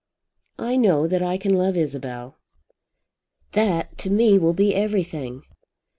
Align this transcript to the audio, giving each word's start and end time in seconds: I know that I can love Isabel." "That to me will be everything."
I 0.57 0.77
know 0.77 1.05
that 1.07 1.21
I 1.21 1.37
can 1.37 1.53
love 1.55 1.77
Isabel." 1.77 2.39
"That 3.51 3.99
to 3.99 4.09
me 4.09 4.39
will 4.39 4.53
be 4.53 4.73
everything." 4.73 5.43